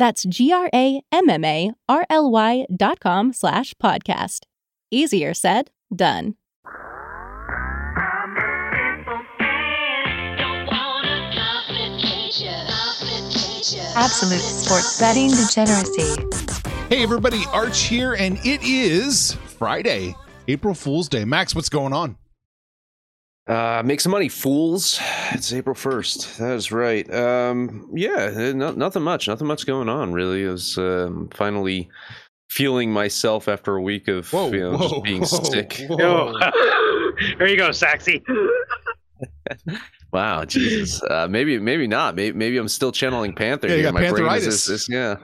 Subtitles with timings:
[0.00, 0.66] That's G-R-A-M-M-A-R-L-Y
[2.74, 4.46] dot com slash podcast.
[4.90, 6.36] Easier said, done.
[13.94, 16.16] Absolute sports betting degeneracy.
[16.88, 20.16] Hey everybody, Arch here, and it is Friday,
[20.48, 21.26] April Fool's Day.
[21.26, 22.16] Max, what's going on?
[23.46, 25.00] Uh, make some money, fools.
[25.32, 26.36] It's April 1st.
[26.36, 27.12] That is right.
[27.12, 29.26] Um, yeah, eh, no, nothing much.
[29.26, 30.46] Nothing much going on, really.
[30.46, 31.88] I was um, finally
[32.48, 35.80] feeling myself after a week of Whoa, you know, whoa, just being whoa, sick.
[35.88, 36.32] whoa.
[37.38, 38.22] there you go, Saxy.
[40.12, 41.02] Wow, Jesus.
[41.04, 42.14] Uh, maybe, maybe not.
[42.16, 43.68] Maybe, maybe I'm still channeling Panther.
[43.68, 43.92] Yeah, you here.
[43.92, 44.46] got My brain is- pantheritis.
[44.48, 45.16] is- is- yeah.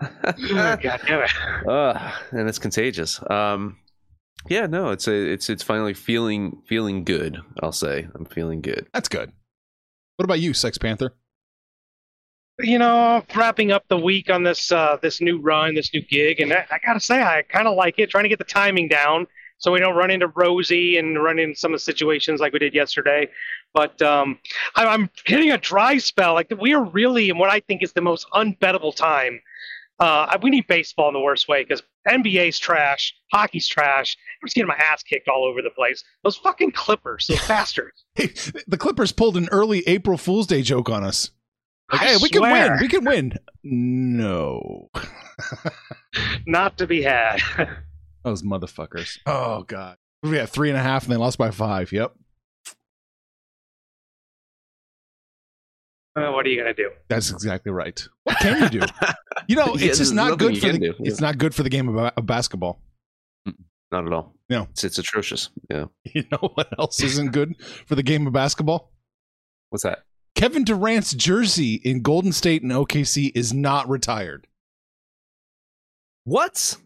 [0.82, 1.30] God damn it.
[1.68, 3.20] uh, and it's contagious.
[3.30, 3.76] Um,
[4.48, 7.38] yeah, no, it's a, it's it's finally feeling feeling good.
[7.62, 8.86] I'll say I'm feeling good.
[8.92, 9.32] That's good.
[10.16, 11.14] What about you, Sex Panther?
[12.58, 16.40] You know, wrapping up the week on this uh, this new run, this new gig,
[16.40, 18.10] and I, I gotta say, I kind of like it.
[18.10, 19.26] Trying to get the timing down
[19.58, 22.58] so we don't run into Rosie and run into some of the situations like we
[22.58, 23.28] did yesterday.
[23.72, 24.38] But um,
[24.74, 26.34] I, I'm hitting a dry spell.
[26.34, 29.40] Like we are really in what I think is the most unbettable time.
[29.98, 34.16] Uh, we need baseball in the worst way because NBA's trash, hockey's trash.
[34.42, 36.04] I'm just getting my ass kicked all over the place.
[36.22, 38.04] Those fucking Clippers, those bastards.
[38.14, 38.28] Hey,
[38.66, 41.30] the Clippers pulled an early April Fool's Day joke on us.
[41.88, 42.78] I hey, we can win.
[42.80, 43.38] We can win.
[43.62, 44.90] No.
[46.46, 47.40] Not to be had.
[48.24, 49.18] Those motherfuckers.
[49.24, 49.96] Oh, God.
[50.22, 51.92] We had three and a half and they lost by five.
[51.92, 52.12] Yep.
[56.16, 56.90] Uh, what are you gonna do?
[57.08, 58.02] That's exactly right.
[58.24, 58.86] What can you do?
[59.48, 61.68] You know, Yeah, it's just not good for the, do, it's not good for the
[61.68, 62.80] game of, of basketball.
[63.92, 64.34] Not at all.
[64.48, 64.66] No.
[64.72, 65.50] It's, it's atrocious.
[65.70, 65.84] Yeah.
[66.04, 67.54] You know what else isn't good
[67.86, 68.90] for the game of basketball?
[69.70, 70.00] What's that?
[70.34, 74.48] Kevin Durant's jersey in Golden State and OKC is not retired.
[76.24, 76.76] What?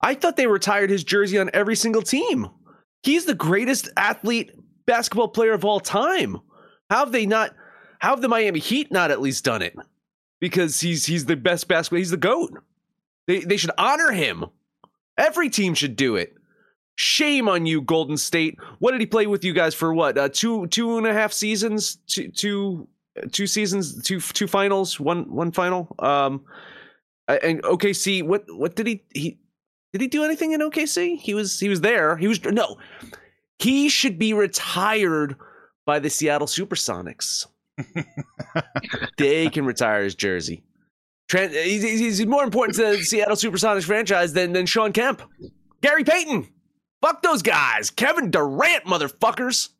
[0.00, 2.48] I thought they retired his jersey on every single team.
[3.02, 4.52] He's the greatest athlete
[4.86, 6.40] basketball player of all time.
[6.88, 7.54] How have they not
[8.02, 9.76] how have the Miami Heat not at least done it?
[10.40, 12.52] Because he's he's the best basketball he's the GOAT.
[13.28, 14.46] They they should honor him.
[15.16, 16.34] Every team should do it.
[16.96, 18.58] Shame on you, Golden State.
[18.80, 19.94] What did he play with you guys for?
[19.94, 22.88] What uh, two two and a half seasons, two two
[23.30, 25.94] two seasons, two two finals, one one final.
[26.00, 26.44] Um,
[27.28, 28.24] and OKC.
[28.24, 29.38] What what did he he
[29.92, 31.18] did he do anything in OKC?
[31.18, 32.16] He was he was there.
[32.16, 32.78] He was no.
[33.60, 35.36] He should be retired
[35.86, 37.46] by the Seattle SuperSonics.
[39.18, 40.64] they can retire his jersey.
[41.30, 45.22] Tran- he's, he's more important to the Seattle SuperSonics franchise than than Shawn Kemp,
[45.80, 46.48] Gary Payton.
[47.00, 47.90] Fuck those guys.
[47.90, 49.70] Kevin Durant, motherfuckers.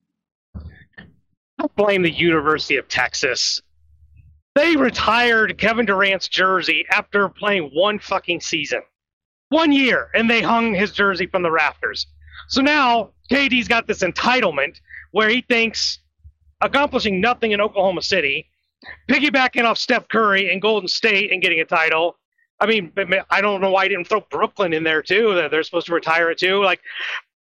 [1.59, 3.61] Don't blame the University of Texas.
[4.55, 8.83] They retired Kevin Durant's jersey after playing one fucking season.
[9.50, 12.06] One year, and they hung his jersey from the rafters.
[12.49, 14.81] So now KD's got this entitlement
[15.12, 16.00] where he thinks
[16.62, 18.47] accomplishing nothing in Oklahoma City,
[19.11, 22.17] piggybacking off Steph Curry and Golden State and getting a title.
[22.61, 22.93] I mean,
[23.31, 25.35] I don't know why he didn't throw Brooklyn in there too.
[25.35, 26.62] That they're supposed to retire it too.
[26.62, 26.81] Like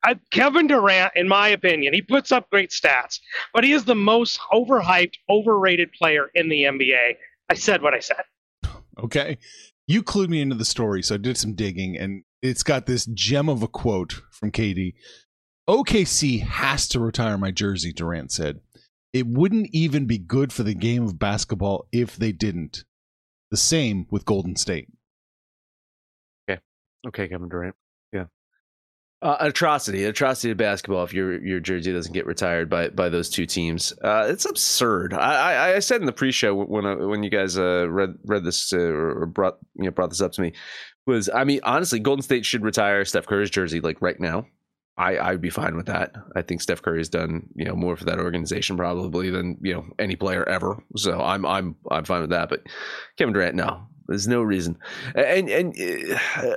[0.03, 3.19] I, Kevin Durant, in my opinion, he puts up great stats,
[3.53, 7.15] but he is the most overhyped, overrated player in the NBA.
[7.50, 8.24] I said what I said.
[9.01, 9.38] Okay.
[9.88, 13.06] You clued me into the story, so I did some digging, and it's got this
[13.06, 14.94] gem of a quote from KD.
[15.69, 18.62] OKC has to retire my jersey, Durant said.
[19.13, 22.86] It wouldn't even be good for the game of basketball if they didn't.
[23.50, 24.88] The same with Golden State.
[26.50, 26.62] Okay,
[27.06, 27.75] Okay, Kevin Durant.
[28.13, 28.25] Yeah.
[29.22, 31.04] Uh, atrocity, atrocity of basketball.
[31.04, 35.13] If your your jersey doesn't get retired by by those two teams, uh, it's absurd.
[35.13, 38.46] I, I, I said in the pre-show when I, when you guys uh, read read
[38.46, 40.54] this uh, or brought you know brought this up to me
[41.06, 44.46] was I mean honestly, Golden State should retire Steph Curry's jersey like right now.
[45.01, 46.15] I I'd be fine with that.
[46.36, 49.74] I think Steph Curry has done you know more for that organization probably than you
[49.74, 50.83] know any player ever.
[50.95, 52.50] So I'm I'm I'm fine with that.
[52.50, 52.63] But
[53.18, 54.77] Kevin Durant, no, there's no reason.
[55.15, 55.75] And and.
[56.38, 56.56] Uh,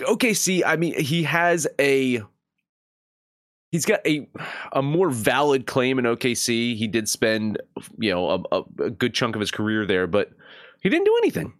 [0.00, 2.20] OKC, I mean, he has a
[3.72, 4.28] he's got a
[4.72, 6.76] a more valid claim in OKC.
[6.76, 7.62] He did spend
[7.98, 10.30] you know a, a, a good chunk of his career there, but
[10.82, 11.54] he didn't do anything.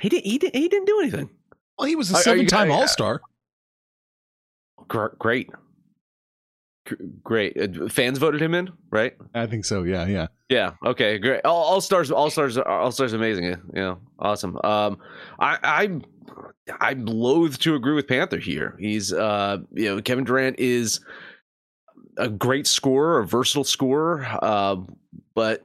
[0.00, 1.30] He didn't he did he didn't do anything.
[1.78, 3.20] Well, he was a Are- are you seven-time All Star.
[4.92, 5.48] Gr- Great,
[6.86, 7.56] Gr- great.
[7.58, 9.14] Uh, Fans voted him in, right?
[9.34, 9.84] I think so.
[9.84, 10.26] Yeah, yeah.
[10.50, 10.72] Yeah.
[10.84, 11.16] Okay.
[11.16, 11.46] Great.
[11.46, 12.10] All, all stars.
[12.10, 12.58] All stars.
[12.58, 13.14] All stars.
[13.14, 13.56] Amazing.
[13.72, 13.94] Yeah.
[14.18, 14.58] Awesome.
[14.62, 14.98] Um,
[15.38, 16.02] I, I'm,
[16.78, 18.76] I'm loath to agree with Panther here.
[18.78, 21.00] He's, uh, you know, Kevin Durant is
[22.18, 24.26] a great scorer, a versatile scorer.
[24.42, 24.76] Uh,
[25.34, 25.64] but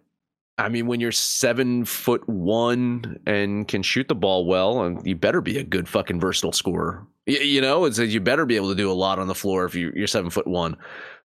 [0.57, 5.17] I mean, when you're seven foot one and can shoot the ball well, and you
[5.17, 7.05] better be a good fucking versatile scorer.
[7.27, 9.35] Y- You know, it's that you better be able to do a lot on the
[9.35, 10.77] floor if you, you're seven foot one.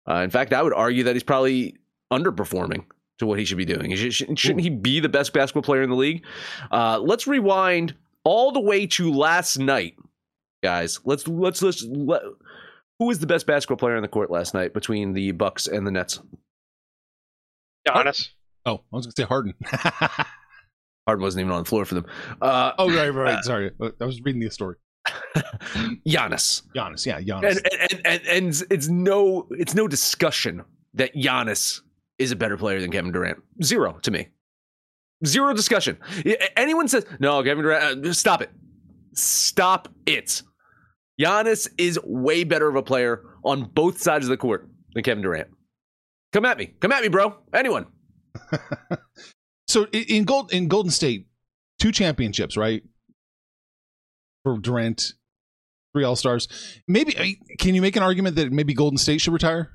[0.09, 1.77] Uh, in fact, I would argue that he's probably
[2.11, 2.85] underperforming
[3.19, 3.89] to what he should be doing.
[3.91, 6.25] He should- Shouldn't, shouldn't he be the best basketball player in the league?
[6.71, 9.95] Uh, let's rewind all the way to last night,
[10.63, 10.99] guys.
[11.05, 12.21] Let's let's let's let,
[12.99, 15.85] who was the best basketball player on the court last night between the Bucks and
[15.87, 16.19] the Nets?
[17.87, 18.29] Giannis.
[18.65, 19.53] Oh, I was gonna say Harden.
[21.07, 22.05] Harden wasn't even on the floor for them.
[22.41, 23.43] Uh, oh, right, right, right.
[23.43, 24.75] Sorry, I was reading the story.
[26.07, 26.63] Giannis.
[26.75, 27.57] Giannis, yeah, Giannis.
[27.57, 30.63] And, and, and, and it's no it's no discussion
[30.93, 31.81] that Giannis
[32.17, 33.39] is a better player than Kevin Durant.
[33.63, 34.27] Zero to me.
[35.25, 35.97] Zero discussion.
[36.55, 38.51] Anyone says no, Kevin Durant, uh, stop it.
[39.13, 40.41] Stop it.
[41.19, 45.21] Giannis is way better of a player on both sides of the court than Kevin
[45.21, 45.49] Durant.
[46.33, 46.73] Come at me.
[46.79, 47.35] Come at me, bro.
[47.53, 47.85] Anyone.
[49.71, 51.27] So in Gold in Golden State,
[51.79, 52.83] two championships, right?
[54.43, 55.13] For Durant,
[55.93, 56.47] three All Stars.
[56.87, 59.71] Maybe can you make an argument that maybe Golden State should retire?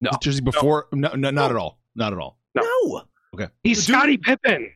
[0.00, 0.10] No.
[0.12, 0.86] The jersey before?
[0.92, 1.80] No, no, not at all.
[1.94, 2.38] Not at all.
[2.54, 3.02] No.
[3.34, 3.48] Okay.
[3.64, 4.70] He's Dude- Scottie Pippen.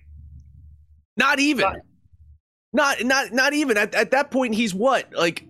[1.16, 1.64] Not even.
[1.66, 1.78] Right.
[2.72, 3.76] Not not not even.
[3.76, 5.44] At at that point, he's what like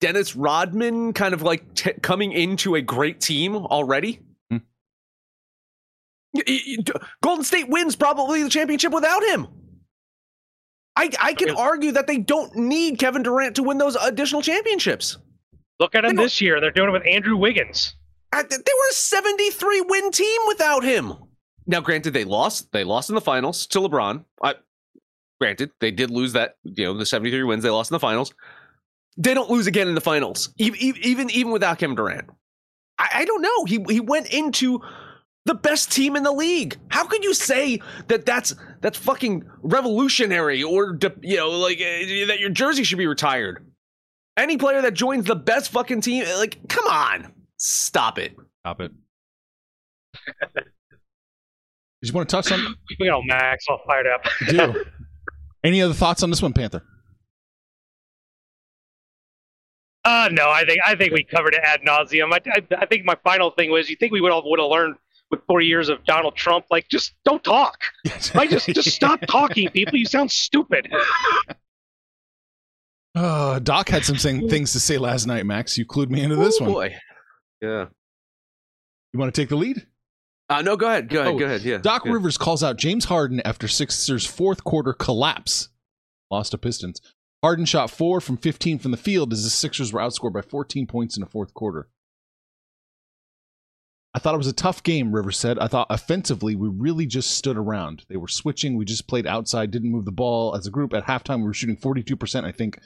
[0.00, 4.20] Dennis Rodman, kind of like t- coming into a great team already.
[4.50, 4.56] Hmm.
[7.22, 9.48] Golden State wins probably the championship without him.
[11.00, 15.16] I I can argue that they don't need Kevin Durant to win those additional championships.
[15.78, 16.60] Look at him this year.
[16.60, 17.94] They're doing it with Andrew Wiggins.
[18.32, 21.14] Uh, They were a 73 win team without him.
[21.66, 22.70] Now, granted, they lost.
[22.72, 24.24] They lost in the finals to LeBron.
[24.42, 24.54] I,
[25.40, 26.56] granted, they did lose that.
[26.64, 27.62] You know, the 73 wins.
[27.62, 28.32] They lost in the finals.
[29.16, 32.28] They don't lose again in the finals, e- e- even even without Kevin Durant.
[32.98, 33.64] I, I don't know.
[33.64, 34.80] He he went into
[35.46, 36.76] the best team in the league.
[36.88, 42.26] How could you say that that's that's fucking revolutionary or de- you know like uh,
[42.26, 43.66] that your jersey should be retired?
[44.36, 48.36] Any player that joins the best fucking team, like, come on, stop it.
[48.62, 48.92] Stop it.
[50.54, 52.76] Did you want to touch on?
[52.98, 54.24] We got Max all fired up.
[54.48, 54.84] Do
[55.64, 56.82] any other thoughts on this one, Panther?
[60.04, 62.32] Uh, no, I think I think we covered it ad nauseum.
[62.32, 64.68] I, I, I think my final thing was, you think we would have would have
[64.70, 64.96] learned
[65.30, 67.78] with four years of Donald Trump, like just don't talk.
[68.34, 69.96] Like just just stop talking, people.
[69.96, 70.88] You sound stupid.
[73.14, 75.76] Uh, Doc had some thing, things to say last night, Max.
[75.76, 76.72] You clued me into this Ooh, one.
[76.72, 76.94] boy.
[77.60, 77.86] Yeah.
[79.12, 79.86] You want to take the lead?
[80.48, 81.08] Uh, no, go ahead.
[81.08, 81.34] Go ahead.
[81.34, 81.62] Oh, go ahead.
[81.62, 81.78] Yeah.
[81.78, 82.12] Doc yeah.
[82.12, 85.68] Rivers calls out James Harden after Sixers' fourth quarter collapse.
[86.30, 87.00] Lost to Pistons.
[87.42, 90.86] Harden shot four from 15 from the field as the Sixers were outscored by 14
[90.86, 91.88] points in the fourth quarter.
[94.12, 95.58] I thought it was a tough game, Rivers said.
[95.58, 98.04] I thought offensively, we really just stood around.
[98.08, 98.76] They were switching.
[98.76, 100.56] We just played outside, didn't move the ball.
[100.56, 102.80] As a group, at halftime, we were shooting 42%, I think.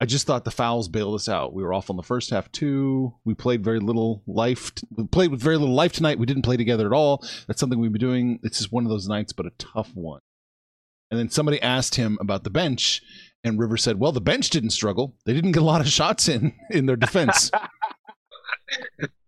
[0.00, 1.52] I just thought the fouls bailed us out.
[1.52, 3.14] We were off on the first half, too.
[3.24, 4.72] We played very little life.
[4.96, 6.18] We played with very little life tonight.
[6.18, 7.22] We didn't play together at all.
[7.46, 8.40] That's something we've been doing.
[8.42, 10.20] It's just one of those nights, but a tough one.
[11.10, 13.02] And then somebody asked him about the bench,
[13.44, 15.16] and River said, "Well, the bench didn't struggle.
[15.26, 17.50] They didn't get a lot of shots in in their defense."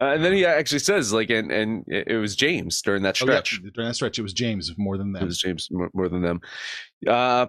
[0.00, 3.26] Uh, and then he actually says, like, and and it was James during that Oh,
[3.26, 3.60] yeah, stretch.
[3.74, 5.22] during that stretch, it was James more than them.
[5.22, 6.40] It was James more, more than them.
[7.06, 7.46] Uh,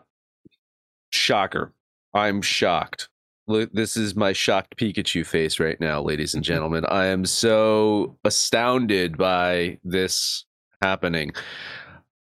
[1.11, 1.73] shocker.
[2.13, 3.09] I'm shocked.
[3.47, 6.85] look, this is my shocked Pikachu face right now, ladies and gentlemen.
[6.85, 10.45] I am so astounded by this
[10.81, 11.31] happening.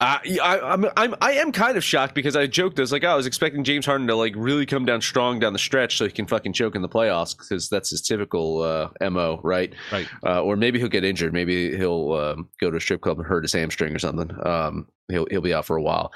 [0.03, 2.77] Uh, I, I'm, I'm, I am kind of shocked because I joked.
[2.77, 5.39] I was like, oh, I was expecting James Harden to like really come down strong
[5.39, 8.62] down the stretch so he can fucking choke in the playoffs because that's his typical
[8.62, 9.74] uh, mo, right?
[9.91, 10.07] Right.
[10.25, 11.31] Uh, or maybe he'll get injured.
[11.31, 14.29] Maybe he'll um, go to a strip club and hurt his hamstring or something.
[14.45, 16.12] Um, he'll he'll be out for a while.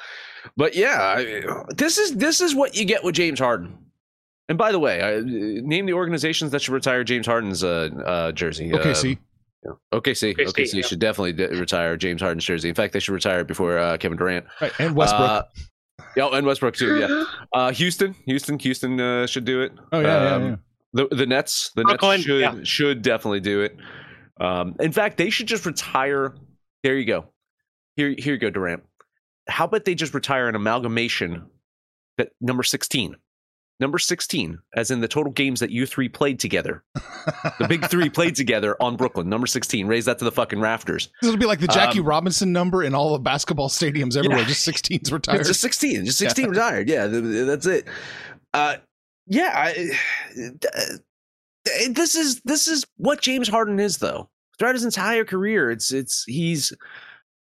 [0.57, 1.43] But yeah, I,
[1.75, 3.77] this is this is what you get with James Harden.
[4.49, 8.31] And by the way, I, name the organizations that should retire James Harden's uh, uh,
[8.31, 8.73] jersey.
[8.73, 9.17] Okay,
[9.67, 9.97] See.
[9.97, 10.35] OKC.
[10.35, 10.81] OKC, OKC yeah.
[10.81, 12.69] should definitely de- retire James Harden's jersey.
[12.69, 14.45] In fact, they should retire it before uh, Kevin Durant.
[14.61, 14.71] Right.
[14.79, 15.29] And Westbrook.
[15.29, 15.43] Uh,
[16.15, 16.99] yeah, and Westbrook too.
[16.99, 17.23] Yeah.
[17.53, 19.71] Uh, Houston, Houston, Houston uh, should do it.
[19.93, 20.55] oh yeah, yeah, um, yeah.
[20.93, 22.55] The the Nets, the Brooklyn, Nets should yeah.
[22.63, 23.77] should definitely do it.
[24.39, 26.35] Um, in fact, they should just retire.
[26.83, 27.25] There you go.
[27.95, 28.83] Here here you go, Durant.
[29.47, 31.45] How about they just retire an amalgamation
[32.17, 33.15] that number sixteen,
[33.79, 36.83] number sixteen, as in the total games that you three played together.
[37.59, 39.29] The big three played together on Brooklyn.
[39.29, 39.87] Number sixteen.
[39.87, 41.09] Raise that to the fucking rafters.
[41.21, 44.39] This will be like the Jackie Um, Robinson number in all the basketball stadiums everywhere.
[44.39, 44.45] Yeah.
[44.47, 45.39] Just 16s retired.
[45.39, 46.05] It's just 16.
[46.05, 46.89] Just 16 retired.
[46.89, 47.87] Yeah, th- th- that's it.
[48.53, 48.77] Uh,
[49.27, 49.73] yeah, I,
[50.35, 54.29] th- this is this is what James Harden is though.
[54.57, 56.73] Throughout his entire career, it's it's he's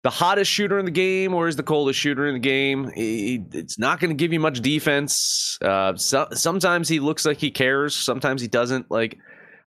[0.06, 2.92] the hottest shooter in the game or is the coldest shooter in the game.
[2.94, 5.58] It's not going to give you much defense.
[5.60, 7.96] Uh, so, sometimes he looks like he cares.
[7.96, 8.88] Sometimes he doesn't.
[8.88, 9.18] Like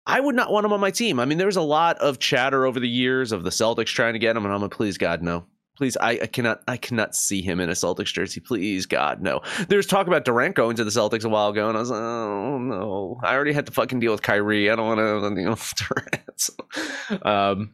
[0.05, 1.19] I would not want him on my team.
[1.19, 4.19] I mean, there's a lot of chatter over the years of the Celtics trying to
[4.19, 5.47] get him, and I'm like, please God, no.
[5.75, 8.39] Please, I, I cannot, I cannot see him in a Celtics jersey.
[8.39, 9.41] Please, God, no.
[9.69, 11.99] There's talk about Durant going to the Celtics a while ago, and I was like,
[11.99, 14.69] oh no, I already had to fucking deal with Kyrie.
[14.69, 16.39] I don't want to deal with Durant.
[16.39, 16.53] So,
[17.23, 17.73] um,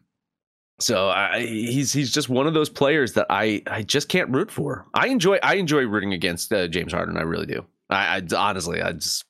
[0.84, 4.52] so I, he's he's just one of those players that I I just can't root
[4.52, 4.86] for.
[4.94, 7.18] I enjoy I enjoy rooting against uh, James Harden.
[7.18, 7.66] I really do.
[7.90, 9.26] I, I honestly, I just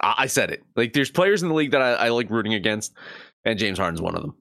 [0.00, 0.62] I, said it.
[0.74, 2.94] Like there's players in the league that I, I like rooting against,
[3.44, 4.34] and James Harden's one of them.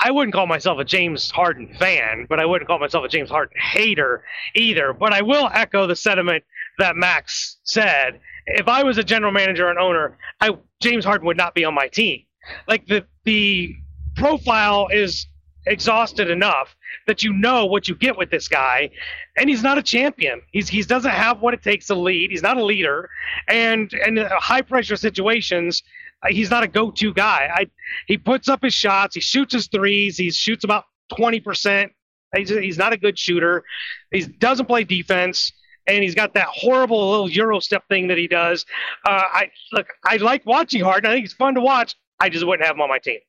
[0.00, 3.30] I wouldn't call myself a James Harden fan, but I wouldn't call myself a James
[3.30, 4.92] Harden hater either.
[4.92, 6.44] But I will echo the sentiment
[6.78, 8.20] that Max said.
[8.46, 11.74] If I was a general manager and owner, I James Harden would not be on
[11.74, 12.24] my team.
[12.66, 13.76] Like the the
[14.18, 15.26] profile is
[15.66, 16.74] exhausted enough
[17.06, 18.90] that you know what you get with this guy,
[19.36, 20.40] and he's not a champion.
[20.52, 22.30] He's he doesn't have what it takes to lead.
[22.30, 23.10] He's not a leader,
[23.48, 25.82] and and in high pressure situations,
[26.22, 27.48] uh, he's not a go to guy.
[27.52, 27.66] I
[28.06, 30.84] he puts up his shots, he shoots his threes, he shoots about
[31.14, 31.92] twenty percent.
[32.36, 33.64] He's he's not a good shooter.
[34.10, 35.52] He doesn't play defense.
[35.86, 38.66] And he's got that horrible little Euro step thing that he does.
[39.06, 39.86] Uh, I look.
[40.04, 41.10] I like watching Harden.
[41.10, 41.96] I think it's fun to watch.
[42.20, 43.20] I just wouldn't have him on my team.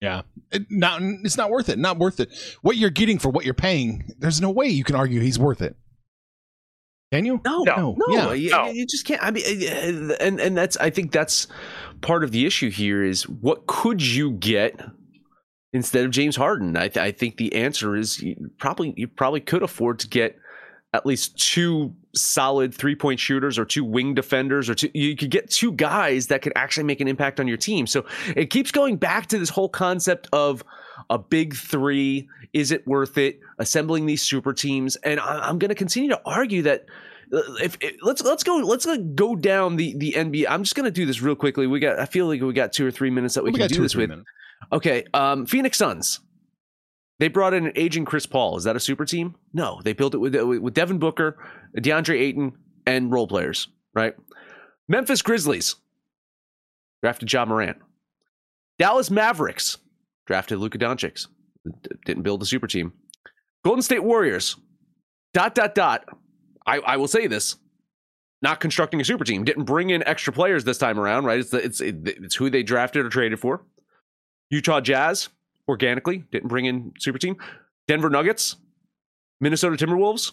[0.00, 1.78] Yeah, it, not it's not worth it.
[1.78, 2.30] Not worth it.
[2.62, 5.60] What you're getting for what you're paying, there's no way you can argue he's worth
[5.60, 5.76] it.
[7.12, 7.40] Can you?
[7.44, 7.96] No, No.
[7.98, 8.32] no, Yeah.
[8.34, 8.66] you, No.
[8.70, 9.22] you just can't.
[9.22, 11.46] I mean, uh, and and that's I think that's
[12.00, 14.78] part of the issue here is what could you get
[15.72, 16.76] instead of James Harden?
[16.76, 20.38] I, th- I think the answer is you probably you probably could afford to get
[20.94, 24.88] at least two solid three point shooters or two wing defenders or two.
[24.94, 27.86] You could get two guys that could actually make an impact on your team.
[27.86, 30.64] So it keeps going back to this whole concept of
[31.10, 32.28] a big three.
[32.54, 33.40] Is it worth it?
[33.58, 36.86] Assembling these super teams, and I, I'm going to continue to argue that.
[37.32, 40.46] uh, If, if let's let's go let's go down the the NBA.
[40.48, 41.66] I'm just gonna do this real quickly.
[41.66, 43.68] We got I feel like we got two or three minutes that we, We can
[43.68, 44.08] do this with.
[44.08, 44.28] minutes.
[44.72, 46.20] Okay, um, Phoenix Suns.
[47.18, 48.56] They brought in an aging Chris Paul.
[48.56, 49.34] Is that a super team?
[49.52, 51.36] No, they built it with uh, with Devin Booker,
[51.76, 52.52] DeAndre Ayton,
[52.86, 53.68] and role players.
[53.94, 54.14] Right.
[54.88, 55.76] Memphis Grizzlies
[57.02, 57.78] drafted Ja Morant.
[58.78, 59.78] Dallas Mavericks
[60.26, 61.26] drafted Luka Doncic.
[62.06, 62.92] Didn't build a super team.
[63.64, 64.56] Golden State Warriors.
[65.34, 66.04] Dot dot dot.
[66.66, 67.56] I, I will say this.
[68.40, 69.44] Not constructing a super team.
[69.44, 71.24] Didn't bring in extra players this time around.
[71.24, 71.40] Right.
[71.40, 73.64] It's the, it's it's who they drafted or traded for.
[74.50, 75.28] Utah Jazz
[75.68, 77.36] organically didn't bring in super team.
[77.86, 78.56] Denver Nuggets,
[79.40, 80.32] Minnesota Timberwolves.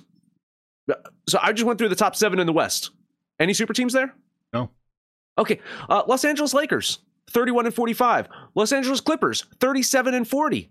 [1.27, 2.92] So I just went through the top seven in the West.
[3.39, 4.13] Any super teams there?
[4.54, 4.70] No.
[5.38, 5.60] Okay.
[5.89, 7.00] Uh, Los Angeles Lakers,
[7.32, 8.27] 31 and 45.
[8.54, 10.70] Los Angeles Clippers, 37 and 40.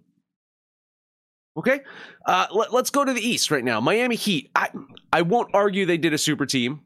[1.56, 1.80] Okay.
[2.26, 3.80] Uh, let, us go to the East right now.
[3.80, 4.50] Miami Heat.
[4.54, 4.70] I,
[5.12, 6.80] I won't argue they did a super team,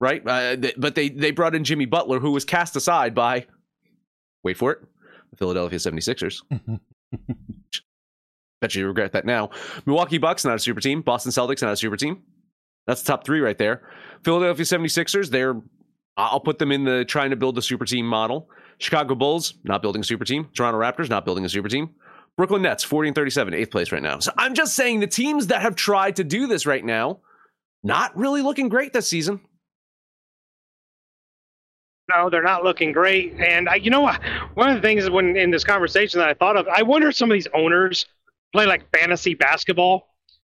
[0.00, 0.22] right?
[0.26, 3.46] Uh, th- but they, they brought in Jimmy Butler, who was cast aside by,
[4.42, 4.80] wait for it,
[5.30, 6.42] the Philadelphia 76ers.
[8.60, 9.50] Bet you regret that now.
[9.86, 11.02] Milwaukee Bucks, not a super team.
[11.02, 12.22] Boston Celtics, not a super team.
[12.86, 13.82] That's the top three right there.
[14.24, 15.60] Philadelphia 76ers, they're,
[16.16, 18.48] I'll put them in the trying to build a super team model.
[18.78, 20.48] Chicago Bulls, not building a super team.
[20.54, 21.90] Toronto Raptors, not building a super team.
[22.36, 24.18] Brooklyn Nets, 40 and 37, eighth place right now.
[24.18, 27.20] So I'm just saying the teams that have tried to do this right now,
[27.82, 29.40] not really looking great this season.
[32.30, 33.34] They're not looking great.
[33.38, 34.10] And I, you know?
[34.54, 37.16] One of the things when in this conversation that I thought of, I wonder if
[37.16, 38.06] some of these owners
[38.52, 40.08] play like fantasy basketball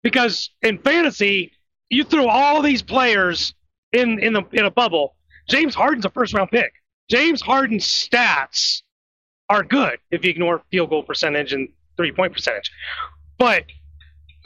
[0.03, 1.51] because in fantasy
[1.89, 3.53] you throw all these players
[3.91, 5.15] in in the in a bubble.
[5.49, 6.73] James Harden's a first round pick.
[7.09, 8.81] James Harden's stats
[9.49, 12.71] are good if you ignore field goal percentage and three point percentage.
[13.37, 13.65] But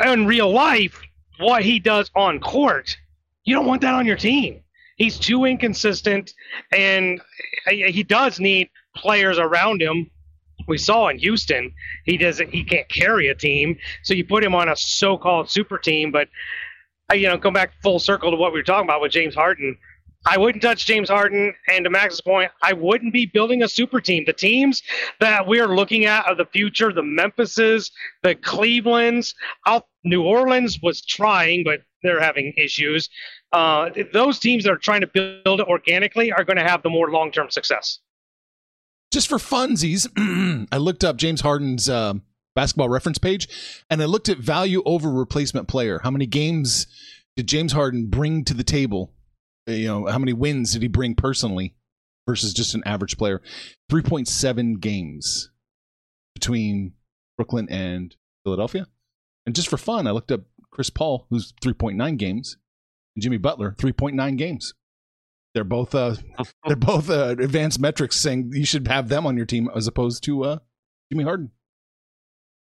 [0.06, 1.02] in real life,
[1.40, 2.98] what he does on court,
[3.46, 4.62] you don't want that on your team.
[5.00, 6.34] He's too inconsistent,
[6.72, 7.20] and
[7.68, 10.12] he does need players around him.
[10.68, 11.74] We saw in Houston,
[12.06, 15.80] he doesn't, he can't carry a team, so you put him on a so-called super
[15.80, 16.12] team.
[16.12, 16.28] But
[17.12, 19.78] you know, come back full circle to what we were talking about with James Harden.
[20.26, 21.54] I wouldn't touch James Harden.
[21.68, 24.24] And to Max's point, I wouldn't be building a super team.
[24.26, 24.84] The teams
[25.20, 27.92] that we're looking at of the future, the Memphises,
[28.24, 29.34] the Clevelands,
[29.66, 33.10] out New Orleans was trying, but they're having issues.
[33.52, 35.08] Uh, those teams that are trying to
[35.44, 38.00] build organically are going to have the more long term success.
[39.12, 40.08] Just for funsies,
[40.72, 42.14] I looked up James Harden's uh,
[42.56, 43.48] basketball reference page
[43.90, 46.00] and I looked at value over replacement player.
[46.04, 46.88] How many games
[47.36, 49.14] did James Harden bring to the table
[49.70, 51.76] you know, how many wins did he bring personally
[52.28, 53.42] versus just an average player?
[53.92, 55.52] 3.7 games
[56.36, 56.94] between
[57.38, 58.88] Brooklyn and Philadelphia.
[59.46, 62.58] And just for fun, I looked up Chris Paul, who's 3.9 games,
[63.16, 64.74] and Jimmy Butler, 3.9 games.
[65.54, 66.16] They're both uh,
[66.68, 70.24] they're both uh, advanced metrics saying you should have them on your team as opposed
[70.26, 70.58] to uh,
[71.12, 71.52] Jimmy Harden.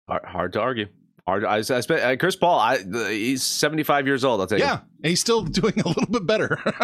[0.08, 0.86] Hard, hard to argue.
[1.26, 2.58] I, I spent, uh, Chris Paul.
[2.58, 2.78] I,
[3.10, 4.40] he's seventy five years old.
[4.40, 4.64] I'll tell you.
[4.64, 6.60] Yeah, and he's still doing a little bit better.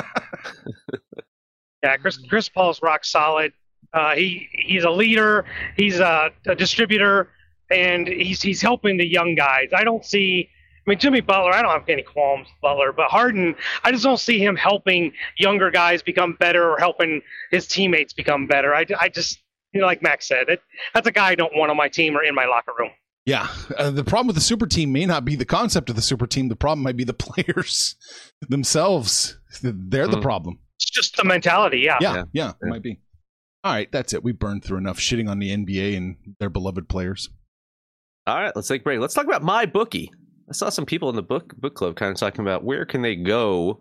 [1.82, 3.52] yeah, Chris Chris Paul's rock solid.
[3.92, 5.44] Uh, he he's a leader.
[5.76, 7.30] He's a, a, distributor,
[7.70, 9.70] and he's he's helping the young guys.
[9.75, 10.49] I don't see.
[10.87, 11.52] I mean, Jimmy Butler.
[11.52, 13.54] I don't have any qualms Butler, but Harden.
[13.85, 17.20] I just don't see him helping younger guys become better or helping
[17.50, 18.75] his teammates become better.
[18.75, 19.42] I, I just
[19.73, 20.62] you know, like Max said, it,
[20.94, 22.91] that's a guy I don't want on my team or in my locker room.
[23.30, 23.47] Yeah,
[23.78, 26.26] uh, the problem with the super team may not be the concept of the super
[26.26, 26.49] team.
[26.49, 27.95] The problem might be the players
[28.40, 29.38] themselves.
[29.62, 30.10] They're mm.
[30.10, 30.58] the problem.
[30.75, 31.78] It's just the mentality.
[31.78, 31.99] Yeah.
[32.00, 32.99] Yeah, yeah, yeah, it might be.
[33.62, 34.25] All right, that's it.
[34.25, 37.30] We burned through enough shitting on the NBA and their beloved players.
[38.26, 38.99] All right, let's take a break.
[38.99, 40.10] Let's talk about my bookie.
[40.49, 43.02] I saw some people in the book book club kind of talking about where can
[43.02, 43.78] they go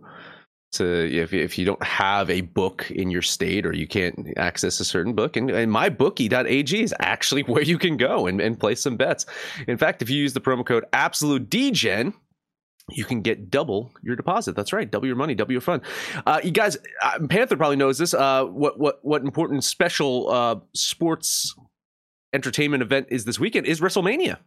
[0.71, 4.79] to if, if you don't have a book in your state or you can't access
[4.79, 8.81] a certain book and, and mybookie.ag is actually where you can go and, and place
[8.81, 9.25] some bets
[9.67, 12.13] in fact if you use the promo code absolute degen
[12.91, 14.55] you can get double your deposit.
[14.55, 15.81] That's right, double your money, double your fun.
[16.25, 18.13] Uh, you guys, uh, Panther probably knows this.
[18.13, 21.55] Uh, what what what important special uh, sports
[22.33, 23.67] entertainment event is this weekend?
[23.67, 24.37] Is WrestleMania.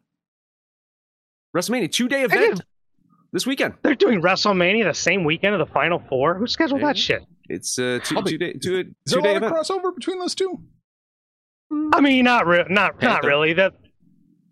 [1.57, 2.63] WrestleMania two day event
[3.33, 3.75] this weekend.
[3.83, 6.35] They're doing WrestleMania the same weekend of the Final Four.
[6.35, 7.25] Who scheduled that shit?
[7.49, 10.19] It's uh, two, two day two, is two there day a lot of crossover between
[10.19, 10.61] those two.
[11.93, 13.23] I mean, not re- not Panther.
[13.23, 13.55] not really.
[13.55, 13.75] That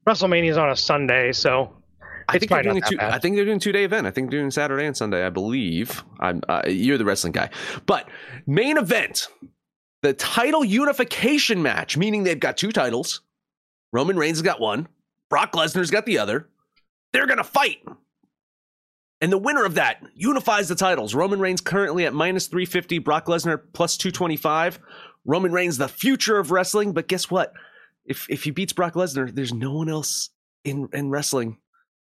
[0.09, 1.77] WrestleMania is on a Sunday, so
[2.29, 4.07] I think they're doing two, I think they're doing two day event.
[4.07, 5.25] I think they're doing Saturday and Sunday.
[5.25, 6.03] I believe.
[6.19, 7.51] I'm uh, you're the wrestling guy,
[7.87, 8.09] but
[8.47, 9.29] main event,
[10.03, 13.21] the title unification match, meaning they've got two titles.
[13.93, 14.89] Roman Reigns has got one.
[15.29, 16.49] Brock Lesnar's got the other.
[17.13, 17.79] They're gonna fight
[19.21, 21.15] and the winner of that unifies the titles.
[21.15, 24.79] Roman Reigns currently at minus 350, Brock Lesnar plus 225.
[25.25, 26.93] Roman Reigns, the future of wrestling.
[26.93, 27.53] But guess what?
[28.05, 30.31] If if he beats Brock Lesnar, there's no one else
[30.65, 31.59] in, in wrestling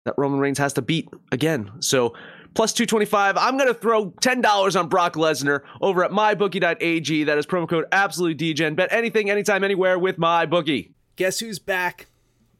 [0.06, 1.72] that Roman Reigns has to beat again.
[1.80, 2.14] So
[2.58, 3.38] plus 225.
[3.38, 7.24] I'm going to throw $10 on Brock Lesnar over at mybookie.ag.
[7.24, 8.76] That is promo code AbsoluteDegen.
[8.76, 10.96] Bet anything, anytime, anywhere with my bookie.
[11.18, 12.08] Guess who's back?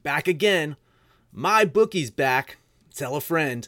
[0.04, 0.76] Back again.
[1.32, 2.58] My bookie's back.
[2.94, 3.68] Tell a friend.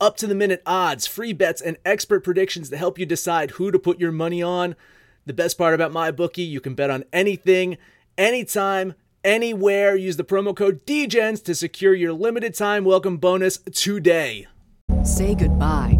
[0.00, 3.70] up to the minute odds, free bets, and expert predictions to help you decide who
[3.70, 4.74] to put your money on.
[5.26, 7.76] The best part about my bookie, you can bet on anything,
[8.16, 9.94] anytime, anywhere.
[9.94, 14.46] Use the promo code DEGENS to secure your limited time welcome bonus today.
[15.04, 15.99] Say goodbye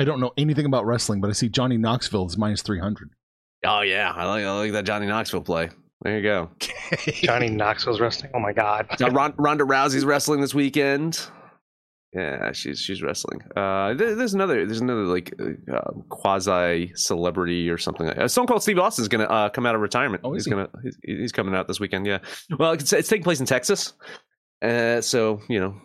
[0.00, 3.10] I don't know anything about wrestling, but I see Johnny Knoxville is minus 300.
[3.66, 5.68] Oh yeah, I like I like that Johnny Knoxville play.
[6.00, 6.50] There you go.
[7.12, 8.30] Johnny Knoxville's wrestling.
[8.34, 8.86] Oh my god.
[8.98, 11.20] Now, Ron- Ronda Rousey's wrestling this weekend.
[12.14, 13.42] Yeah, she's she's wrestling.
[13.54, 15.34] Uh, there, there's another there's another like
[15.70, 18.06] uh, quasi celebrity or something.
[18.06, 20.22] Like, uh, Stone Cold Steve Austin's gonna uh, come out of retirement.
[20.24, 20.50] Oh, he's he?
[20.50, 22.06] gonna he's, he's coming out this weekend.
[22.06, 22.20] Yeah.
[22.58, 23.92] Well, it's, it's taking place in Texas.
[24.62, 25.76] Uh, so you know,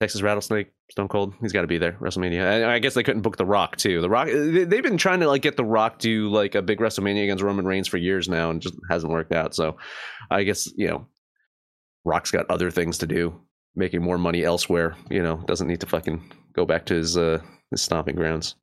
[0.00, 1.92] Texas Rattlesnake, Stone Cold, he's got to be there.
[2.00, 2.64] WrestleMania.
[2.66, 4.00] I, I guess they couldn't book The Rock too.
[4.00, 6.78] The Rock, they, they've been trying to like get The Rock do like a big
[6.80, 9.54] WrestleMania against Roman Reigns for years now, and just hasn't worked out.
[9.54, 9.76] So,
[10.30, 11.06] I guess you know,
[12.04, 13.40] Rock's got other things to do,
[13.76, 14.96] making more money elsewhere.
[15.10, 16.22] You know, doesn't need to fucking
[16.54, 17.38] go back to his uh
[17.70, 18.56] his stomping grounds.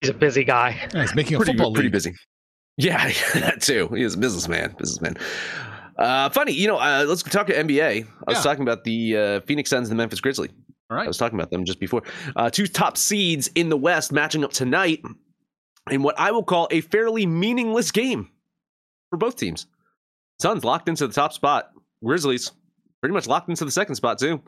[0.00, 0.88] He's a busy guy.
[0.92, 1.92] Yeah, he's making a Pretty, football pretty league.
[1.92, 2.14] busy.
[2.76, 3.88] Yeah, that too.
[3.88, 4.74] He's a businessman.
[4.78, 5.16] Businessman.
[6.02, 6.78] Uh, funny, you know.
[6.78, 8.06] Uh, let's talk to NBA.
[8.26, 10.50] I was talking about the uh, Phoenix Suns and the Memphis Grizzlies.
[10.90, 12.02] All I was talking about them just before.
[12.34, 15.00] Uh, two top seeds in the West matching up tonight
[15.90, 18.28] in what I will call a fairly meaningless game
[19.10, 19.66] for both teams.
[20.40, 21.70] Suns locked into the top spot.
[22.04, 22.50] Grizzlies
[23.00, 24.42] pretty much locked into the second spot too.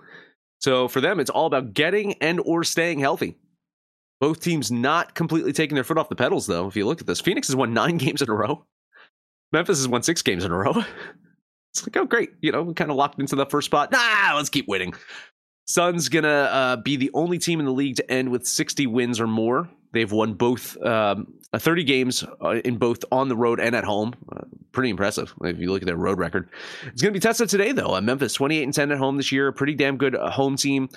[0.61, 3.37] So for them, it's all about getting and or staying healthy.
[4.21, 6.67] Both teams not completely taking their foot off the pedals, though.
[6.67, 8.65] If you look at this, Phoenix has won nine games in a row.
[9.53, 10.75] Memphis has won six games in a row.
[11.75, 12.31] It's like, oh, great.
[12.41, 13.91] You know, we kind of locked into the first spot.
[13.91, 14.95] Nah, let's keep winning.
[15.67, 19.19] Suns gonna uh, be the only team in the league to end with 60 wins
[19.19, 19.69] or more.
[19.93, 23.83] They've won both um, uh, 30 games uh, in both on the road and at
[23.83, 24.13] home.
[24.31, 26.49] Uh, pretty impressive if you look at their road record.
[26.87, 27.95] It's gonna be tested today though.
[27.97, 29.51] Uh, Memphis 28 and 10 at home this year.
[29.53, 30.89] Pretty damn good uh, home team.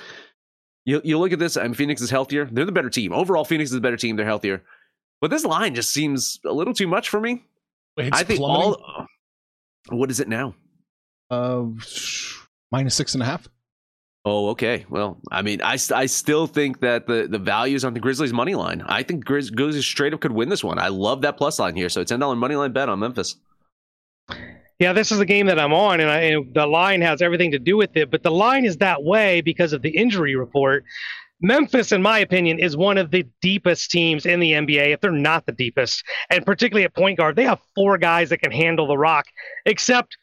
[0.86, 1.56] You you look at this.
[1.56, 2.46] and Phoenix is healthier.
[2.52, 3.46] They're the better team overall.
[3.46, 4.16] Phoenix is the better team.
[4.16, 4.63] They're healthier.
[5.22, 7.44] But this line just seems a little too much for me.
[7.96, 8.84] Wait, it's I think plummeting?
[8.84, 9.08] all.
[9.90, 10.54] What is it now?
[11.30, 11.66] Uh,
[12.72, 13.48] minus six and a half.
[14.26, 14.86] Oh, okay.
[14.90, 18.34] Well, I mean, I, I still think that the, the value is on the Grizzlies
[18.34, 18.84] money line.
[18.86, 20.80] I think Grizz, Grizzlies straight up could win this one.
[20.80, 21.88] I love that plus line here.
[21.88, 23.38] So ten dollar money line bet on Memphis.
[24.80, 27.52] Yeah, this is the game that I'm on, and, I, and the line has everything
[27.52, 28.12] to do with it.
[28.12, 30.84] But the line is that way because of the injury report.
[31.42, 35.12] Memphis, in my opinion, is one of the deepest teams in the NBA, if they're
[35.12, 36.04] not the deepest.
[36.30, 39.26] And particularly at point guard, they have four guys that can handle the rock,
[39.66, 40.18] except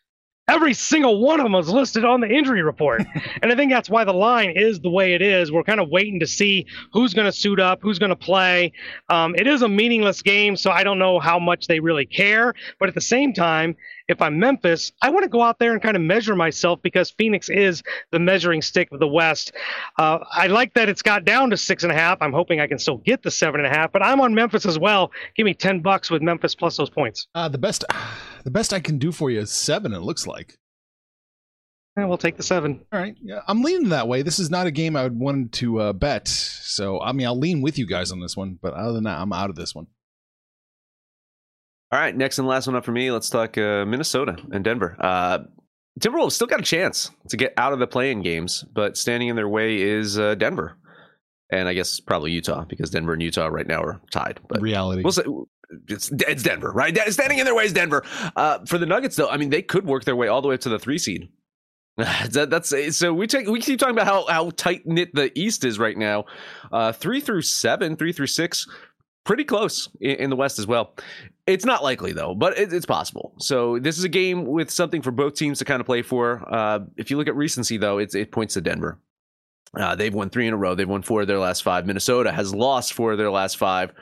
[0.48, 3.02] every single one of them is listed on the injury report.
[3.42, 5.50] and I think that's why the line is the way it is.
[5.50, 8.72] We're kind of waiting to see who's going to suit up, who's going to play.
[9.08, 12.54] Um, it is a meaningless game, so I don't know how much they really care.
[12.78, 13.76] But at the same time,
[14.08, 17.10] if I'm Memphis, I want to go out there and kind of measure myself because
[17.10, 19.52] Phoenix is the measuring stick of the West.
[19.98, 22.18] Uh, I like that it's got down to six and a half.
[22.20, 24.66] I'm hoping I can still get the seven and a half, but I'm on Memphis
[24.66, 25.10] as well.
[25.36, 27.28] Give me 10 bucks with Memphis plus those points.
[27.34, 27.84] Uh, the best,
[28.44, 29.92] the best I can do for you is seven.
[29.92, 30.58] It looks like.
[31.96, 32.84] Yeah, we'll take the seven.
[32.92, 34.22] All right, yeah, I'm leaning that way.
[34.22, 37.38] This is not a game I would want to uh, bet, so I mean, I'll
[37.38, 38.58] lean with you guys on this one.
[38.60, 39.86] But other than that, I'm out of this one.
[41.94, 43.12] All right, next and last one up for me.
[43.12, 44.96] Let's talk uh, Minnesota and Denver.
[44.98, 45.44] Uh,
[46.00, 49.36] Timberwolves still got a chance to get out of the play-in games, but standing in
[49.36, 50.76] their way is uh, Denver,
[51.52, 54.40] and I guess probably Utah because Denver and Utah right now are tied.
[54.48, 55.02] But Reality.
[55.04, 55.22] We'll say
[55.86, 56.98] it's, it's Denver, right?
[57.12, 58.02] Standing in their way is Denver.
[58.34, 60.56] Uh, for the Nuggets, though, I mean, they could work their way all the way
[60.56, 61.28] up to the three seed.
[61.96, 65.64] that, that's so we take we keep talking about how how tight knit the East
[65.64, 66.24] is right now.
[66.72, 68.66] Uh, three through seven, three through six,
[69.24, 70.94] pretty close in, the West as well.
[71.46, 73.34] It's not likely though, but it, it's possible.
[73.38, 76.44] So this is a game with something for both teams to kind of play for.
[76.52, 78.98] Uh, if you look at recency, though, it points to Denver.
[79.78, 80.74] Uh, they've won three in a row.
[80.74, 81.86] They've won four of their last five.
[81.86, 83.92] Minnesota has lost four of their last five.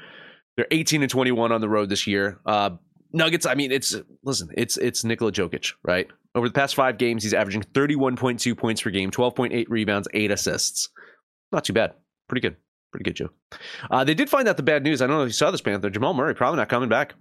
[0.56, 2.40] They're 18 and 21 on the road this year.
[2.44, 2.70] Uh,
[3.14, 6.08] Nuggets, I mean, it's listen, it's it's Nikola Jokic, right?
[6.35, 10.88] Over the past five games, he's averaging 31.2 points per game, 12.8 rebounds, eight assists.
[11.52, 11.92] Not too bad.
[12.28, 12.56] Pretty good.
[12.92, 13.31] Pretty good, Joe.
[13.90, 15.00] Uh, they did find out the bad news.
[15.00, 15.90] I don't know if you saw this, Panther.
[15.90, 17.14] Jamal Murray probably not coming back.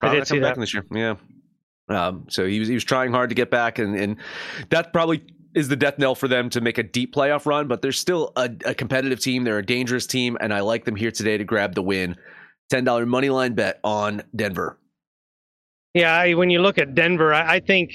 [0.00, 0.84] Probably did not coming back this year.
[0.92, 1.14] Yeah.
[1.88, 4.16] Um, so he was he was trying hard to get back, and and
[4.68, 7.66] that probably is the death knell for them to make a deep playoff run.
[7.66, 9.44] But they're still a, a competitive team.
[9.44, 12.16] They're a dangerous team, and I like them here today to grab the win.
[12.68, 14.78] Ten dollar money line bet on Denver.
[15.94, 17.92] Yeah, I, when you look at Denver, I, I think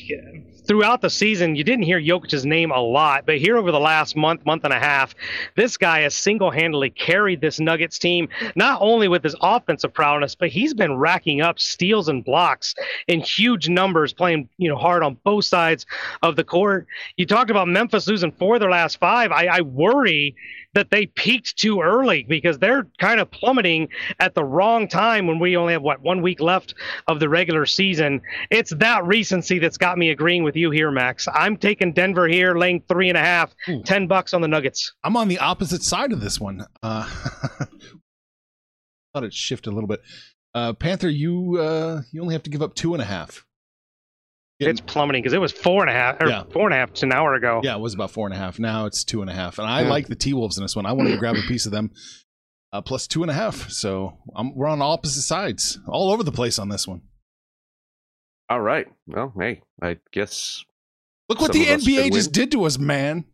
[0.66, 4.16] throughout the season, you didn't hear Jokic's name a lot, but here over the last
[4.16, 5.16] month, month and a half,
[5.56, 10.50] this guy has single-handedly carried this Nuggets team, not only with his offensive prowess, but
[10.50, 12.76] he's been racking up steals and blocks
[13.08, 15.86] in huge numbers, playing you know hard on both sides
[16.22, 16.88] of the court.
[17.18, 19.32] You talked about Memphis losing four of their last five.
[19.32, 20.36] I, I worry
[20.74, 25.40] that they peaked too early because they're kind of plummeting at the wrong time when
[25.40, 26.74] we only have what one week left
[27.08, 28.22] of the regular season.
[28.50, 31.28] It's that recency that's got me agreeing with you here, Max.
[31.34, 33.84] I'm taking Denver here, laying three and a half, Ooh.
[33.84, 34.94] 10 bucks on the Nuggets.
[35.04, 36.66] I'm on the opposite side of this one.
[36.82, 37.10] Uh,
[39.14, 40.02] thought it shifted a little bit.
[40.56, 43.46] Uh, Panther, you uh, you only have to give up two and a half.
[44.68, 46.44] It's plummeting because it was four and a half or Yeah.
[46.52, 47.62] four and a half to an hour ago.
[47.64, 48.60] Yeah, it was about four and a half.
[48.60, 49.90] Now it's two and a half, and I Yeah.
[49.90, 50.86] like the T Wolves in this one.
[50.86, 51.92] I wanted to grab a piece of them,
[52.72, 53.70] uh, plus two and a half.
[53.70, 57.02] So I'm, we're on opposite sides, all over the place on this one.
[58.50, 58.88] All right.
[59.08, 60.64] Well, hey, I guess
[61.30, 62.32] Look what the NBA just win.
[62.34, 63.26] did to us, man.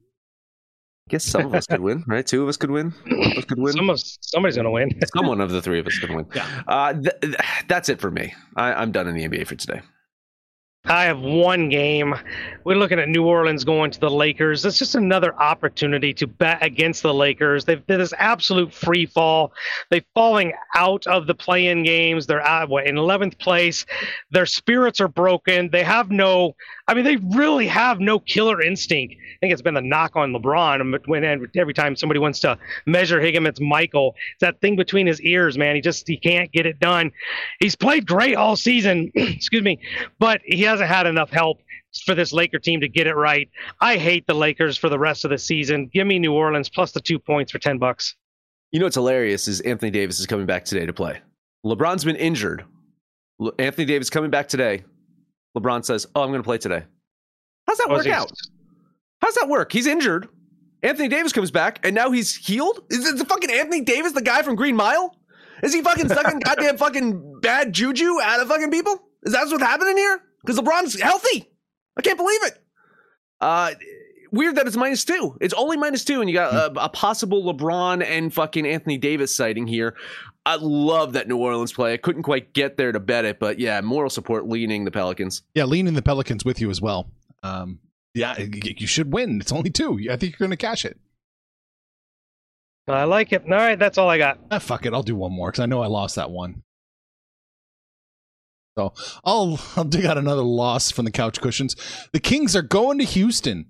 [1.07, 2.25] I guess some of us could win, right?
[2.25, 2.91] Two of us could win.
[3.07, 3.73] One of us could win.
[3.73, 4.91] Some of, somebody's going to win.
[5.17, 6.27] Someone of the three of us could win.
[6.35, 6.45] Yeah.
[6.67, 7.35] Uh, th- th-
[7.67, 8.35] that's it for me.
[8.55, 9.81] I- I'm done in the NBA for today.
[10.89, 12.15] I have one game.
[12.63, 14.65] We're looking at New Orleans going to the Lakers.
[14.65, 17.63] It's just another opportunity to bet against the Lakers.
[17.63, 19.53] They've been this absolute free fall.
[19.91, 22.25] They're falling out of the play-in games.
[22.25, 23.85] They're at what in 11th place.
[24.31, 25.69] Their spirits are broken.
[25.69, 26.55] They have no.
[26.89, 29.13] I mean, they really have no killer instinct.
[29.13, 31.07] I think it's been the knock on LeBron.
[31.07, 31.23] When
[31.55, 34.15] every time somebody wants to measure him, it's Michael.
[34.33, 35.75] It's that thing between his ears, man.
[35.75, 37.11] He just he can't get it done.
[37.59, 39.11] He's played great all season.
[39.15, 39.79] excuse me,
[40.17, 41.59] but he hasn't had enough help
[42.07, 43.47] for this Laker team to get it right.
[43.79, 45.91] I hate the Lakers for the rest of the season.
[45.93, 48.15] Give me New Orleans plus the two points for ten bucks.
[48.71, 51.21] You know what's hilarious is Anthony Davis is coming back today to play.
[51.63, 52.65] LeBron's been injured.
[53.59, 54.85] Anthony Davis coming back today.
[55.57, 56.83] LeBron says, "Oh, I'm going to play today."
[57.67, 58.31] How's that Oh, work out?
[59.21, 59.71] How's that work?
[59.71, 60.27] He's injured.
[60.81, 62.79] Anthony Davis comes back, and now he's healed.
[62.89, 65.15] Is it the fucking Anthony Davis, the guy from Green Mile?
[65.61, 68.97] Is he fucking sucking goddamn fucking bad juju out of fucking people?
[69.23, 70.21] Is that what's happening here?
[70.41, 71.49] Because LeBron's healthy.
[71.97, 72.63] I can't believe it.
[73.41, 73.71] Uh,
[74.31, 75.37] weird that it's minus two.
[75.41, 79.35] It's only minus two, and you got a, a possible LeBron and fucking Anthony Davis
[79.35, 79.95] sighting here.
[80.49, 81.93] I love that New Orleans play.
[81.93, 85.43] I couldn't quite get there to bet it, but yeah, moral support leaning the Pelicans.
[85.53, 87.11] Yeah, leaning the Pelicans with you as well.
[87.43, 87.77] Um,
[88.15, 89.39] yeah, you should win.
[89.41, 89.99] It's only two.
[90.09, 90.99] I think you're going to cash it.
[92.87, 93.43] I like it.
[93.43, 94.39] All right, that's all I got.
[94.49, 94.93] Ah, fuck it.
[94.95, 96.63] I'll do one more because I know I lost that one.
[98.75, 101.75] So I'll I'll dig out another loss from the couch cushions.
[102.11, 103.67] The Kings are going to Houston.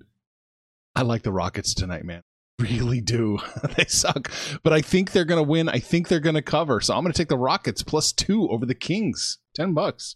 [0.96, 2.24] I like the Rockets tonight, man.
[2.60, 3.40] Really do.
[3.78, 4.32] they suck,
[4.64, 5.70] but I think they're going to win.
[5.70, 6.82] I think they're going to cover.
[6.82, 9.38] So I'm going to take the Rockets plus two over the Kings.
[9.56, 10.16] Ten bucks.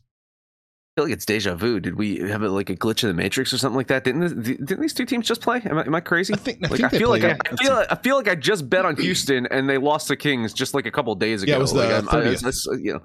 [0.95, 1.79] I feel like it's deja vu.
[1.79, 4.03] Did we have a, like a glitch in the matrix or something like that?
[4.03, 5.59] Didn't this, didn't these two teams just play?
[5.65, 6.35] Am I, am I crazy?
[6.35, 6.59] I think.
[6.63, 7.31] I Like, think I feel like I.
[7.51, 10.53] I feel I feel like I just bet on Houston and they lost to Kings
[10.53, 11.49] just like a couple days ago.
[11.51, 12.25] Yeah, it was the like, I- 30th.
[12.33, 12.99] it's- it's, you know,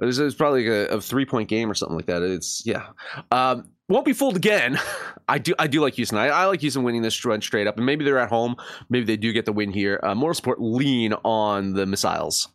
[0.00, 2.22] it was, it was probably like a, a three point game or something like that.
[2.22, 2.88] It's yeah.
[3.30, 4.78] Um, won't be fooled again.
[5.28, 6.16] I do I do like Houston.
[6.18, 8.56] I, I like Houston winning this run straight up, and maybe they're at home.
[8.88, 10.00] Maybe they do get the win here.
[10.02, 12.48] Uh, more support lean on the missiles.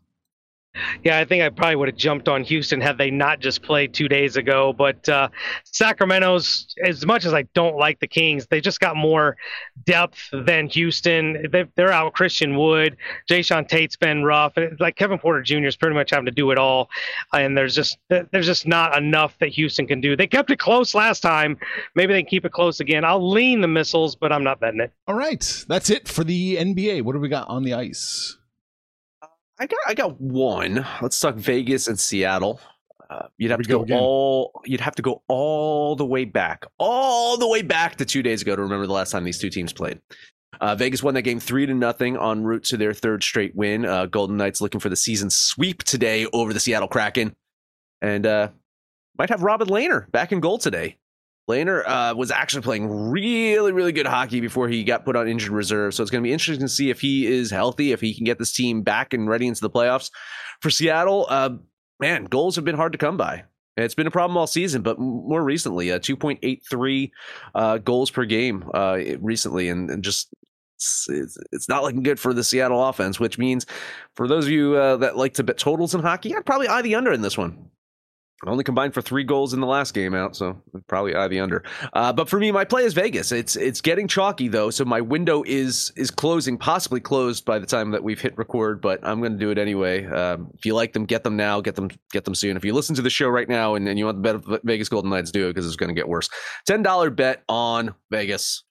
[1.04, 3.94] Yeah, I think I probably would have jumped on Houston had they not just played
[3.94, 4.74] two days ago.
[4.74, 5.30] But uh,
[5.66, 9.38] Sacramento's, as much as I don't like the Kings, they just got more
[9.86, 11.46] depth than Houston.
[11.52, 12.98] They, they're out Christian Wood.
[13.30, 14.54] Jae'Sean Tate's been rough.
[14.80, 15.66] Like Kevin Porter Jr.
[15.66, 16.90] is pretty much having to do it all.
[17.34, 20.16] And there's just there's just not enough that Houston can do.
[20.16, 21.58] They kept it close last time.
[21.96, 23.06] Maybe they can keep it close again.
[23.06, 24.92] I'll lean the missiles, but I'm not betting it.
[25.08, 27.04] All right, that's it for the NBA.
[27.04, 28.38] What do we got on the ice?
[29.60, 30.86] I got I got one.
[31.02, 32.60] Let's talk Vegas and Seattle.
[33.10, 36.66] Uh, you'd have to go, go all you'd have to go all the way back,
[36.80, 39.50] all the way back to two days ago to remember the last time these two
[39.50, 40.00] teams played.
[40.62, 43.86] Uh, Vegas won that game three to nothing en route to their third straight win.
[43.86, 47.36] Uh, Golden Knights looking for the season sweep today over the Seattle Kraken,
[48.02, 48.50] and uh,
[49.18, 50.98] might have Robin Lehner back in goal today.
[51.50, 55.52] Lehner uh, was actually playing really, really good hockey before he got put on injured
[55.52, 55.94] reserve.
[55.94, 58.24] So it's going to be interesting to see if he is healthy, if he can
[58.24, 60.10] get this team back and ready into the playoffs.
[60.62, 61.50] For Seattle, uh,
[62.00, 63.44] man, goals have been hard to come by.
[63.76, 67.12] It's been a problem all season, but more recently, uh, 2.83
[67.56, 70.30] uh, goals per game uh, recently, and, and just
[70.76, 73.66] it's, it's, it's not looking good for the Seattle offense, which means
[74.16, 76.84] for those of you uh, that like to bet totals in hockey, I'd probably eye
[76.84, 77.70] the under in this one.
[78.48, 81.64] Only combined for three goals in the last game out, so probably eye the under.
[81.94, 83.32] Uh, but for me, my play is Vegas.
[83.32, 87.66] It's it's getting chalky though, so my window is is closing, possibly closed by the
[87.66, 88.82] time that we've hit record.
[88.82, 90.06] But I'm going to do it anyway.
[90.06, 91.62] Um, if you like them, get them now.
[91.62, 92.58] Get them get them soon.
[92.58, 94.62] If you listen to the show right now and, and you want the bet of
[94.64, 96.30] Vegas Golden Knights, do it because it's going to get worse.
[96.66, 98.64] Ten dollar bet on Vegas.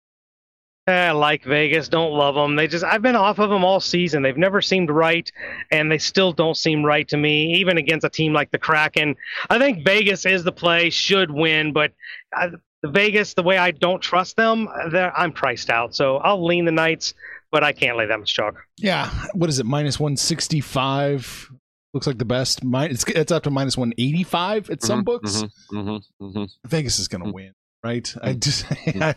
[0.86, 1.88] I like Vegas.
[1.88, 2.56] Don't love them.
[2.56, 4.22] They just I've been off of them all season.
[4.22, 5.30] They've never seemed right,
[5.70, 9.14] and they still don't seem right to me, even against a team like the Kraken.
[9.48, 11.92] I think Vegas is the play, should win, but
[12.34, 12.50] I,
[12.84, 15.94] Vegas, the way I don't trust them, I'm priced out.
[15.94, 17.14] So I'll lean the Knights,
[17.52, 18.56] but I can't lay that much chalk.
[18.76, 19.66] Yeah, what is it?
[19.66, 21.48] Minus one sixty five.
[21.94, 22.60] Looks like the best.
[22.64, 25.44] It's it's up to minus one eighty five at some Mhm, books.
[25.44, 26.50] mhm, mhm, mhm.
[26.66, 28.14] Vegas is going to win, right?
[28.22, 29.14] I just, I,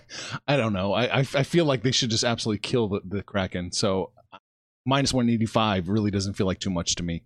[0.48, 0.94] I don't know.
[0.94, 3.72] I, I, I feel like they should just absolutely kill the, the Kraken.
[3.72, 4.12] So
[4.86, 7.24] minus 185 really doesn't feel like too much to me.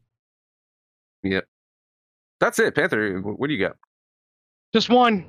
[1.23, 1.45] Yep.
[2.39, 3.19] That's it, Panther.
[3.19, 3.75] What do you got?
[4.71, 5.25] Just one.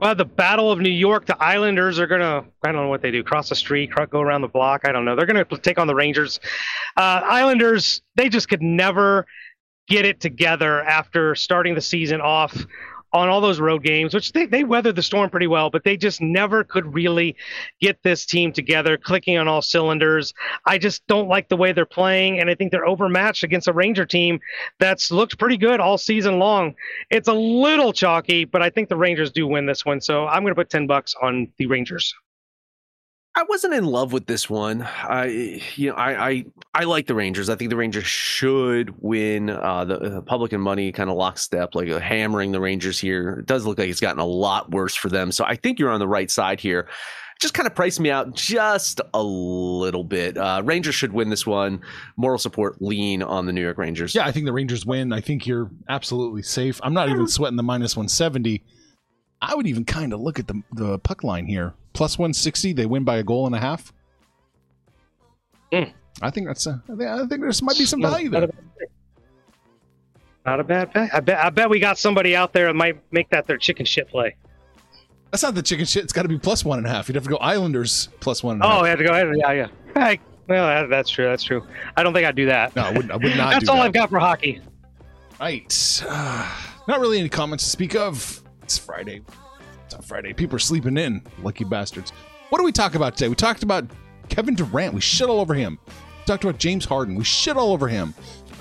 [0.00, 1.26] Well, the Battle of New York.
[1.26, 2.44] The Islanders are gonna.
[2.64, 3.24] I don't know what they do.
[3.24, 4.82] Cross the street, go around the block.
[4.86, 5.16] I don't know.
[5.16, 6.38] They're gonna take on the Rangers.
[6.96, 8.02] Uh, Islanders.
[8.14, 9.26] They just could never
[9.88, 12.56] get it together after starting the season off
[13.14, 15.96] on all those road games, which they, they weathered the storm pretty well, but they
[15.96, 17.36] just never could really
[17.80, 20.34] get this team together, clicking on all cylinders.
[20.66, 23.72] I just don't like the way they're playing, and I think they're overmatched against a
[23.72, 24.40] Ranger team
[24.80, 26.74] that's looked pretty good all season long.
[27.10, 30.42] It's a little chalky, but I think the Rangers do win this one, so I'm
[30.42, 32.12] going to put 10 bucks on the Rangers.
[33.36, 34.82] I wasn't in love with this one.
[34.82, 37.48] I, you know, I, I, I like the Rangers.
[37.48, 39.50] I think the Rangers should win.
[39.50, 43.40] Uh, the uh, public and money kind of lockstep, like uh, hammering the Rangers here.
[43.40, 45.32] It does look like it's gotten a lot worse for them.
[45.32, 46.88] So I think you're on the right side here.
[47.40, 50.38] Just kind of priced me out just a little bit.
[50.38, 51.80] Uh, Rangers should win this one.
[52.16, 54.14] Moral support lean on the New York Rangers.
[54.14, 55.12] Yeah, I think the Rangers win.
[55.12, 56.78] I think you're absolutely safe.
[56.84, 58.62] I'm not even sweating the minus 170.
[59.42, 61.74] I would even kind of look at the the puck line here.
[61.94, 63.92] Plus 160, they win by a goal and a half.
[65.72, 65.92] Mm.
[66.20, 68.44] I think that's a, I think, there's might be some value there.
[68.44, 68.90] a bad pick.
[70.44, 71.10] Not a bad bet.
[71.14, 71.38] I bet.
[71.38, 74.36] I bet we got somebody out there that might make that their chicken shit play.
[75.30, 76.04] That's not the chicken shit.
[76.04, 77.08] It's got to be plus one and a half.
[77.08, 78.78] You'd have to go Islanders plus one and a half.
[78.78, 79.34] Oh, we have to go ahead.
[79.36, 79.68] Yeah, yeah.
[79.94, 81.24] Hey, well, that, that's true.
[81.24, 81.66] That's true.
[81.96, 82.76] I don't think I'd do that.
[82.76, 83.82] No, I would, I would not that's all that.
[83.82, 84.60] I've got for hockey.
[85.40, 86.04] Right.
[86.06, 86.48] Uh,
[86.88, 88.42] not really any comments to speak of.
[88.62, 89.22] It's Friday.
[89.94, 90.32] On Friday.
[90.32, 91.22] People are sleeping in.
[91.42, 92.10] Lucky bastards.
[92.50, 93.28] What do we talk about today?
[93.28, 93.86] We talked about
[94.28, 94.94] Kevin Durant.
[94.94, 95.78] We shit all over him.
[95.86, 97.14] We talked about James Harden.
[97.14, 98.14] We shit all over him.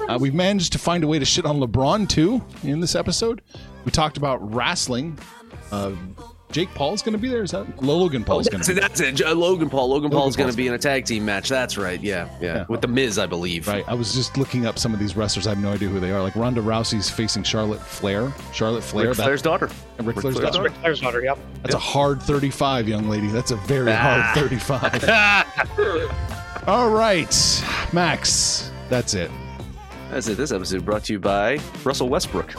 [0.07, 3.41] Uh, we've managed to find a way to shit on LeBron too in this episode.
[3.85, 5.17] We talked about wrestling.
[5.71, 5.93] Uh,
[6.53, 7.43] Jake Paul's going to be there.
[7.43, 8.75] Is that Logan Paul's going That's to it.
[8.75, 9.35] be That's it.
[9.37, 9.89] Logan Paul.
[9.89, 11.49] Logan, Logan Paul's going to be in a tag team match.
[11.49, 11.99] That's right.
[11.99, 12.45] Yeah, yeah.
[12.59, 12.65] Yeah.
[12.69, 13.67] With the Miz, I believe.
[13.67, 13.83] Right.
[13.87, 15.47] I was just looking up some of these wrestlers.
[15.47, 16.21] I have no idea who they are.
[16.21, 18.31] Like Ronda Rousey's facing Charlotte Flair.
[18.53, 19.07] Charlotte Flair.
[19.09, 19.65] Ric that- Flair's daughter.
[19.97, 20.63] Ric Ric Flair's Flair's daughter.
[20.63, 21.21] Ric Flair's daughter.
[21.23, 21.39] Yep.
[21.63, 23.27] That's a hard 35, young lady.
[23.27, 23.95] That's a very Ah.
[24.33, 25.03] hard 35.
[26.67, 28.71] All right, Max.
[28.89, 29.29] That's it.
[30.11, 30.37] That's it.
[30.37, 32.53] This episode brought to you by Russell Westbrook.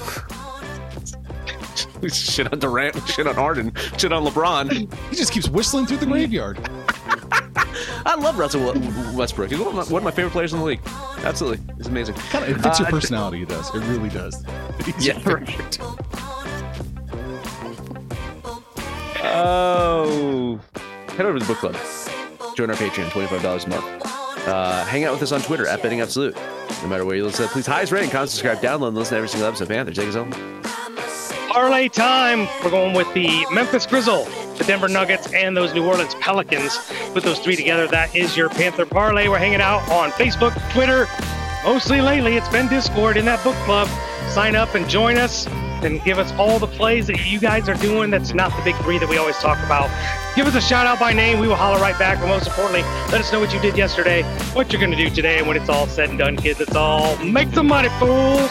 [2.12, 4.70] Shit on Durant, shit on Harden, shit on LeBron.
[5.10, 6.58] He just keeps whistling through the graveyard.
[8.06, 8.72] I love Russell
[9.14, 9.50] Westbrook.
[9.50, 10.80] He's one of, my, one of my favorite players in the league.
[11.18, 12.14] Absolutely, he's amazing.
[12.16, 13.42] Kind of, it fits your Uh, personality.
[13.42, 13.74] It does.
[13.74, 14.44] It really does.
[14.84, 15.78] He's Yeah, your favorite.
[19.36, 20.60] Oh,
[21.08, 21.76] head over to the book club.
[22.56, 23.84] Join our Patreon, twenty-five dollars a month.
[24.46, 26.36] Uh, hang out with us on Twitter at Betting Absolute.
[26.82, 29.28] No matter where you listen, please highest rating, comment, subscribe, download, and listen to every
[29.28, 29.68] single episode.
[29.68, 30.30] Panther, take us home.
[31.48, 32.48] Parlay time.
[32.62, 34.24] We're going with the Memphis Grizzle,
[34.56, 36.78] the Denver Nuggets, and those New Orleans Pelicans.
[37.12, 37.86] Put those three together.
[37.86, 39.28] That is your Panther Parlay.
[39.28, 41.06] We're hanging out on Facebook, Twitter.
[41.64, 43.88] Mostly lately, it's been Discord in that book club.
[44.30, 45.46] Sign up and join us
[45.84, 48.10] and give us all the plays that you guys are doing.
[48.10, 49.90] That's not the big three that we always talk about.
[50.34, 51.38] Give us a shout out by name.
[51.38, 52.18] We will holler right back.
[52.20, 54.22] But most importantly, let us know what you did yesterday,
[54.54, 56.60] what you're going to do today, and when it's all said and done, kids.
[56.60, 58.50] It's all make some money, fools.